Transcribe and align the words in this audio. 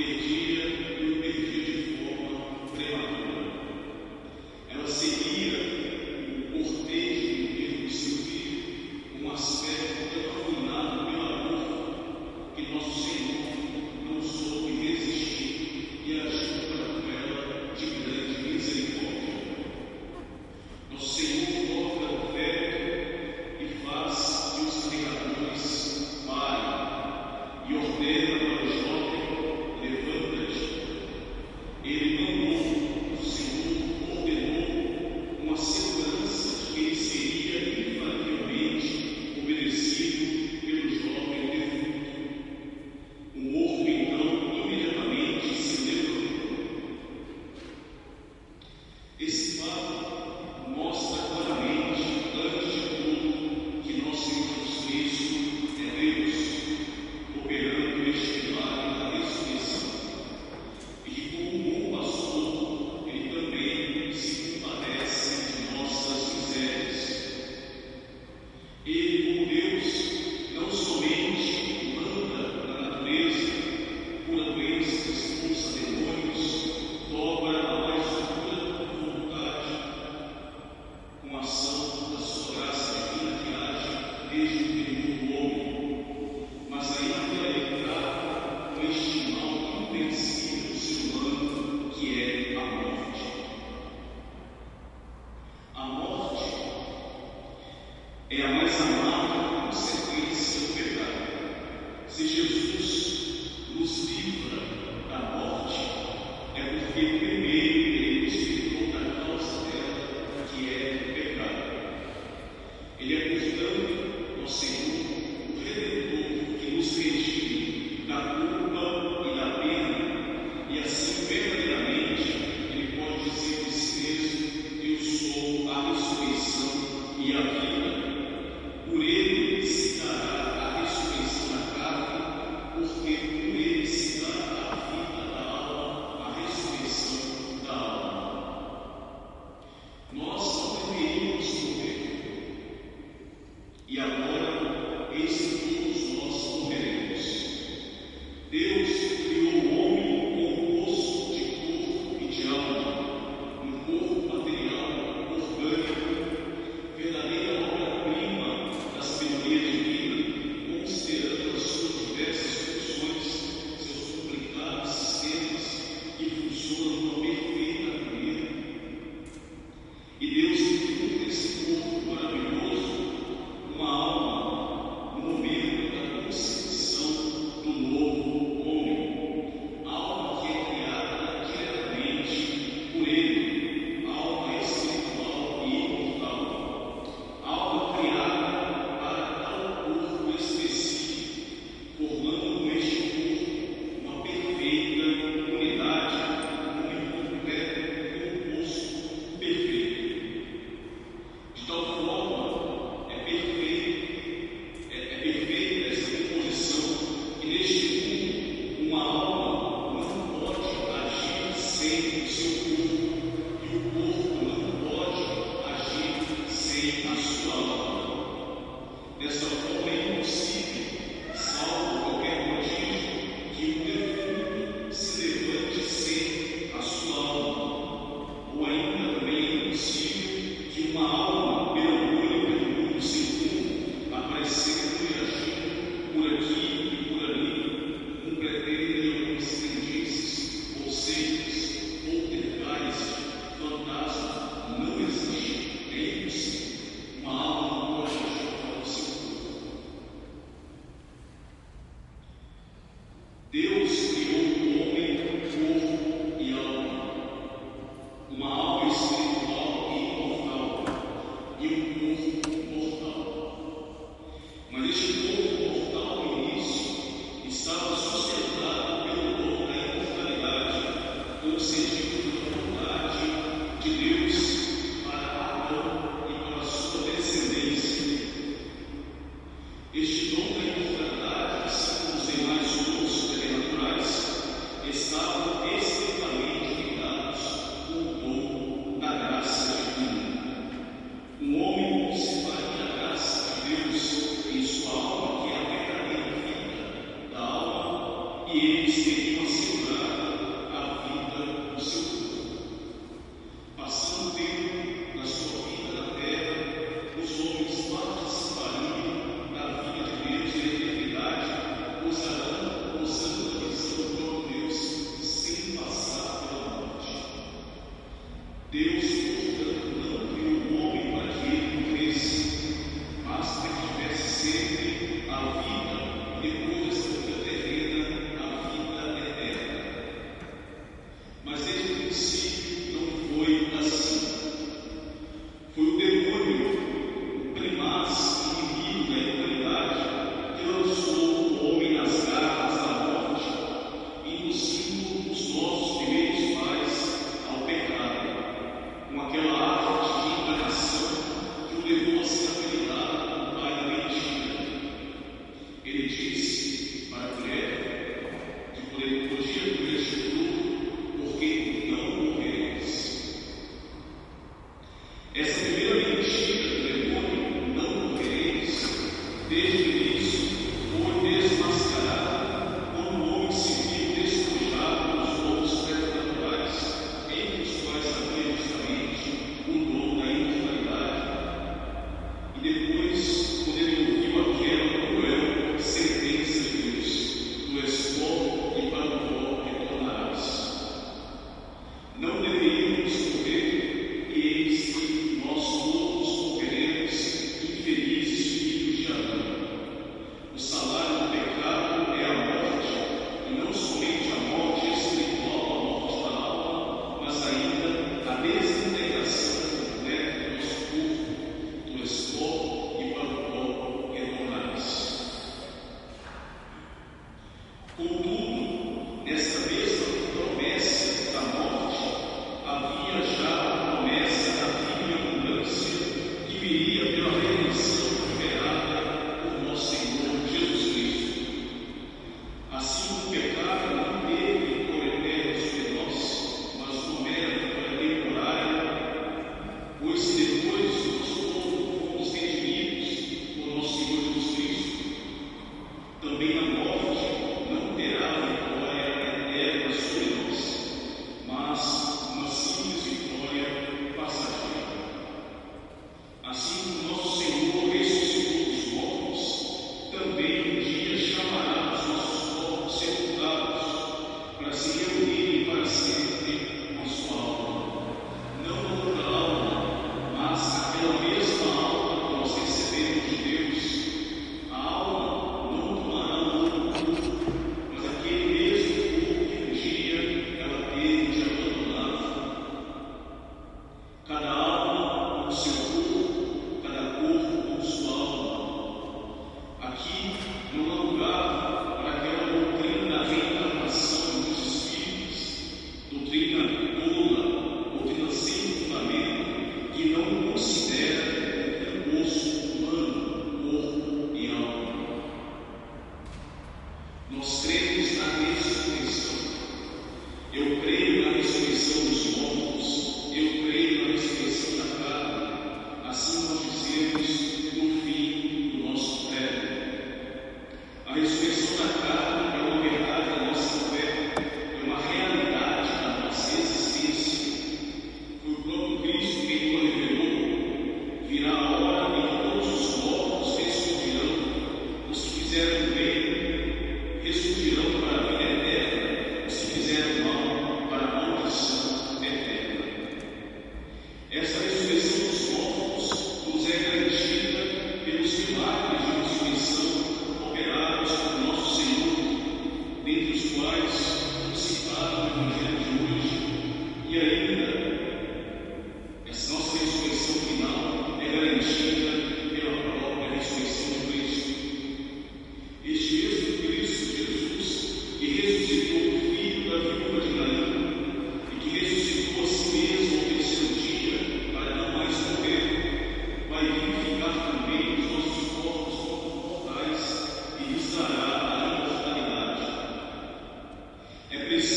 PhD 0.00 0.39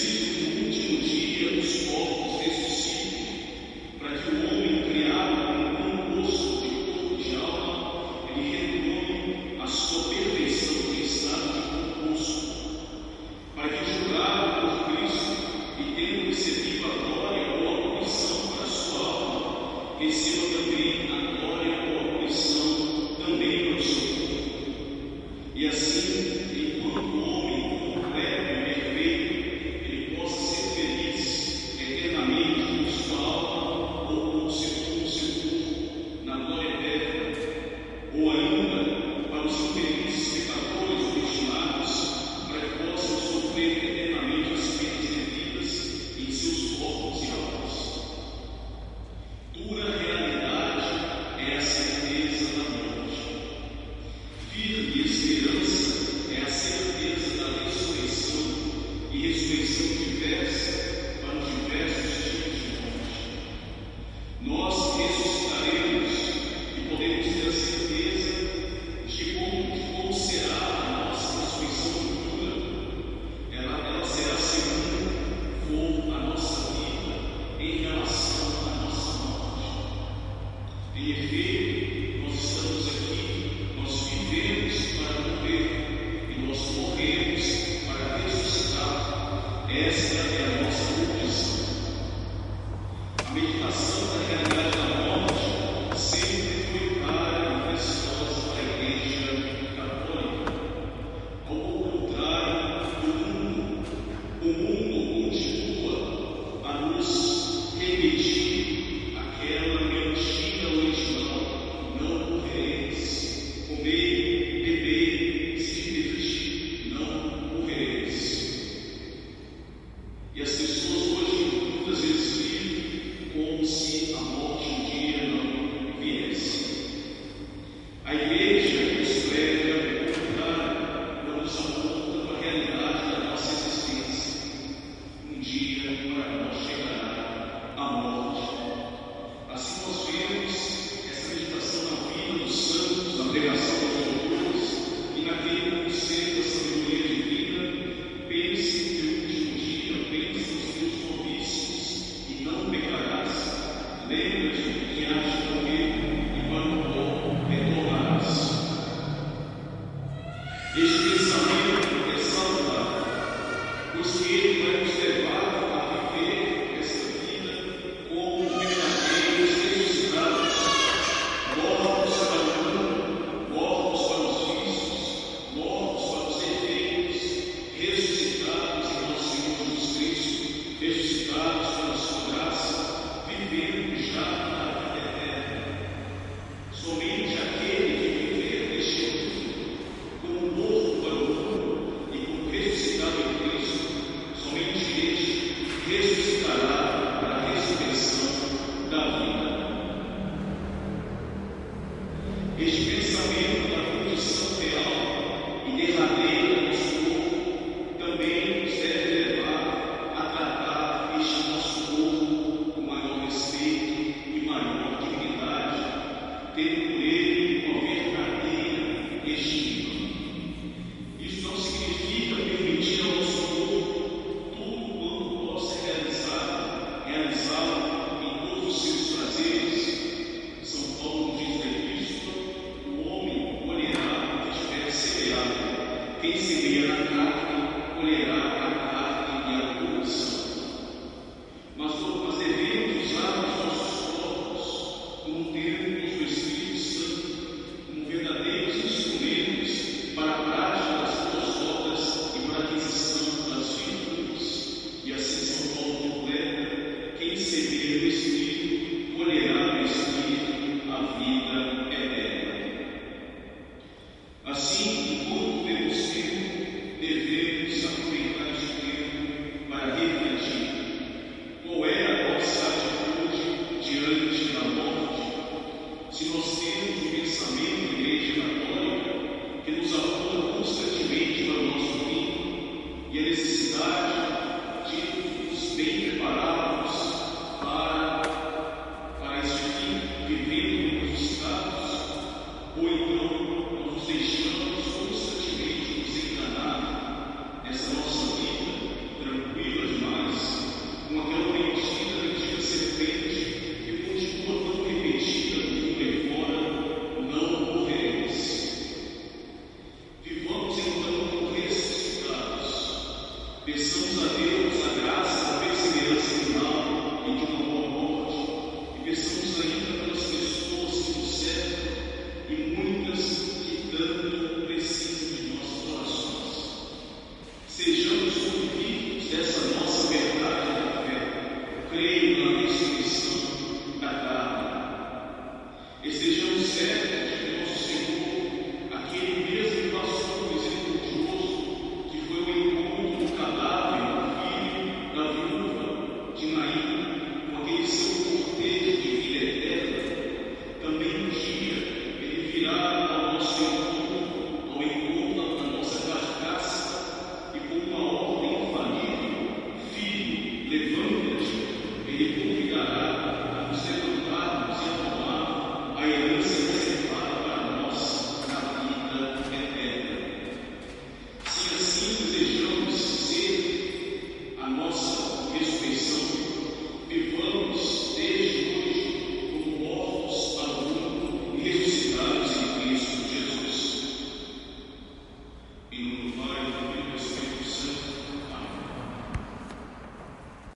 Desde 0.00 0.30
tipo 0.30 0.60
último 0.60 0.96
dia, 1.02 1.50